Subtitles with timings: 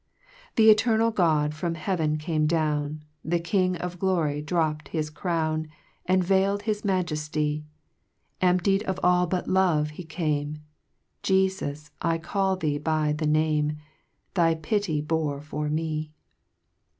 [0.57, 5.67] 2 Th' eternal God from heav'n came down, The King of glory dropp'd his crown,
[6.07, 7.65] And veil'd his majefly;
[8.41, 10.57] Emptied of all but love, he came,
[11.21, 13.77] Jesus, I call thee by the name,
[14.33, 16.11] Thy pity bore for me.